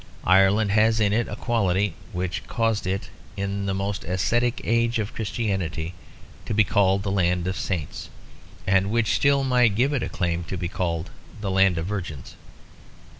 [0.25, 5.13] Ireland has in it a quality which caused it (in the most ascetic age of
[5.13, 5.93] Christianity)
[6.47, 8.09] to be called the "Land of Saints";
[8.65, 12.35] and which still might give it a claim to be called the Land of Virgins.